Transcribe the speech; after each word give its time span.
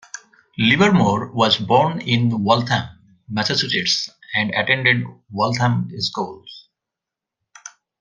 Livermore 0.57 1.31
was 1.31 1.57
born 1.59 1.99
in 2.01 2.43
Waltham, 2.43 2.89
Massachusetts, 3.29 4.09
and 4.33 4.49
attended 4.55 5.05
Waltham 5.29 5.91
schools. 5.99 6.69